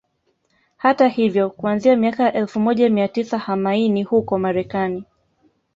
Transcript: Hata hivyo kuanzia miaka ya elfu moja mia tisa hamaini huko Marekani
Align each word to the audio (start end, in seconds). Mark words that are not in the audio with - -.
Hata 0.77 1.07
hivyo 1.07 1.49
kuanzia 1.49 1.95
miaka 1.95 2.23
ya 2.23 2.33
elfu 2.33 2.59
moja 2.59 2.89
mia 2.89 3.07
tisa 3.07 3.37
hamaini 3.37 4.03
huko 4.03 4.39
Marekani 4.39 5.03